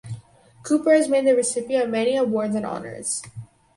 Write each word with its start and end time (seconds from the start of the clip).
Kupper 0.63 0.95
has 0.95 1.07
been 1.09 1.25
the 1.25 1.35
recipient 1.35 1.83
of 1.83 1.87
the 1.89 1.91
many 1.91 2.17
awards 2.17 2.55
and 2.55 2.65
honors. 2.65 3.21